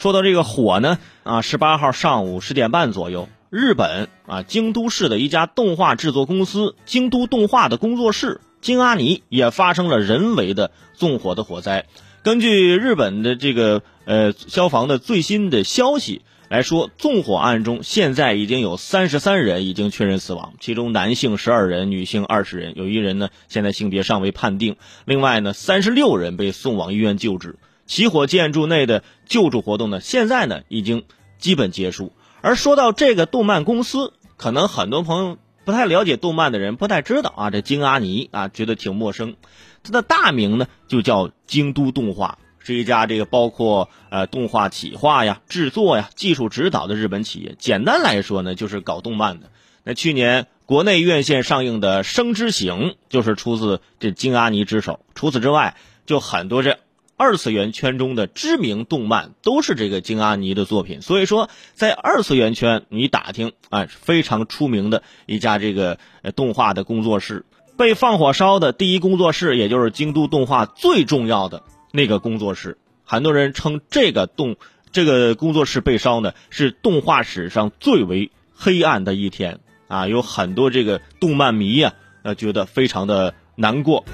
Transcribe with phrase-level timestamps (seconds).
[0.00, 11.84] 说到这个火呢，啊，十八号上午十点半左右，日本啊京都市的一家动画制作公司京都动画的工作室京阿尼也发生了人为的纵火的火灾。
[12.22, 24.76] 根据日本的这个呃消防的最新的消息来说，纵火案中现在已经有三十三人已经确认死亡，其中男性十二人，女性二十人，有一人呢现在性别尚未判定。
[25.04, 27.56] 另外呢，三十六人被送往医院救治。
[27.90, 31.02] 起火建筑内的救助活动呢，现在呢已经
[31.38, 32.12] 基本结束。
[32.40, 39.34] 而说到这个动漫公司，可能很多朋友不太了解动漫的人不太知道啊，这京阿尼啊觉得挺陌生。
[39.82, 47.56] 它的大名呢就叫京都动画，是一家这个包括呃动画企划呀、制作呀、技术指导的日本企业。
[47.58, 49.50] 简单来说呢，就是搞动漫的。
[49.82, 55.00] 那去年国内院线上映的《生之行》就是出自这京阿尼之手。
[55.16, 55.74] 除此之外，
[56.06, 56.78] 就很多这。
[57.20, 65.98] 二次元圈中的知名动漫都是这个京阿尼的作品，所以说在二次元圈你打听啊，非常出名的一家这个
[66.34, 67.44] 动画的工作室，
[67.76, 74.56] 被放火烧的第一工作室，也就是京都动画最重要的那个工作室，很多人称这个动
[74.90, 79.60] 这个工作室被烧呢，是动画史上最为黑暗的一天。
[79.88, 84.06] 啊，有很多这个动漫迷呀，呃，觉得非常的难过，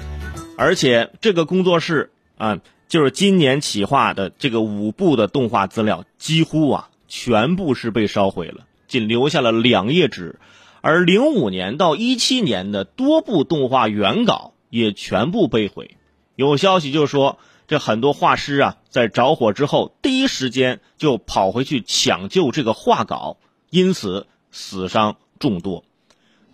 [0.57, 2.59] 而且这个工作室啊。
[2.87, 10.39] 就是今年企划的这个五部的动画资料，几乎啊全部是被烧毁了，仅留下了两页纸。
[10.81, 15.97] 而零五年到一七年的多部动画原稿也全部被毁。
[16.35, 23.37] 有消息就说，这很多画师啊，在着火之后第一时间就跑回去抢救这个画稿，
[23.69, 25.83] 因此死伤众多。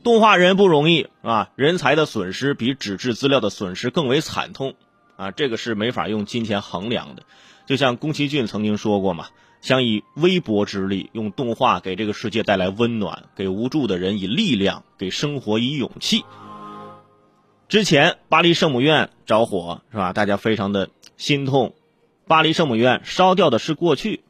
[0.03, 4.73] 动画人不容易啊，人才的损失比纸质资料的损失更为惨痛。
[5.23, 7.23] 啊，这个是没法用金钱衡量的，
[7.65, 9.27] 就像宫崎骏曾经说过嘛，
[9.61, 16.25] 想以微薄之力用动画给这个世界带来温暖，给无助的人以力量，给生活以勇气。
[17.69, 20.11] 之前巴黎圣母院着火是吧？
[20.11, 21.73] 大家非常的心痛，
[22.27, 24.23] 巴黎圣母院烧掉的是过去，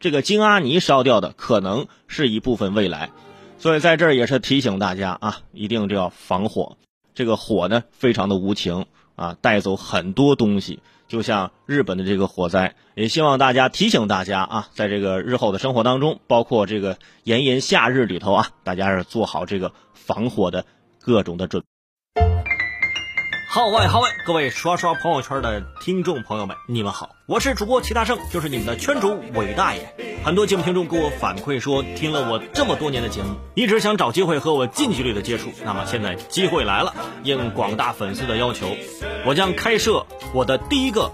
[0.00, 3.10] 这个金阿尼烧掉的可能是一部分未来，
[3.58, 6.76] 所以在这儿也是提醒大家啊，一定就要防火，
[7.14, 8.86] 这个火呢非常的无情。
[9.16, 20.64] 啊，带走很多东西，就像日本的这个火灾，也希望大家提醒大家啊，在这个日后的生活当中，包括这个炎炎夏日里头啊，大家是做好这个防火的
[21.00, 21.62] 各种的准。
[23.48, 24.08] 号外号外！
[24.26, 30.03] 各位刷刷朋友圈的听众朋友们，你们好，我是主播齐大圣，就是你们的圈主伟大爷。
[30.24, 35.50] 很多节目听众给我反馈说，听了我这么多年的节目，一直想找机会和我近距离的接触。
[35.66, 38.66] 那么现在机会来了，应广大粉丝的要求，
[39.26, 41.12] 我将开设我的第一个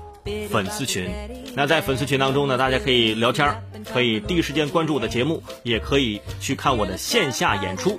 [0.48, 1.10] 粉丝群。
[1.56, 3.60] 那在粉丝群当中呢，大家可以聊天，
[3.92, 7.98] 可以第一时间关注我的节目，也可以去看我的线下演出。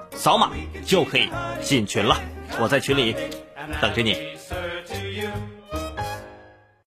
[0.11, 0.51] 扫码
[0.85, 1.29] 就可以
[1.61, 2.19] 进群了，
[2.59, 3.15] 我在群里
[3.81, 4.40] 等着你。